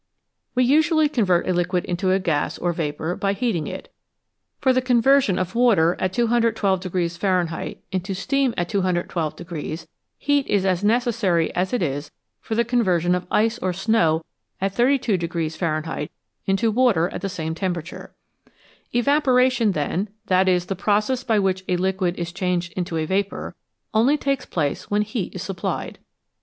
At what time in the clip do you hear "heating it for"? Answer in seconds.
3.33-4.73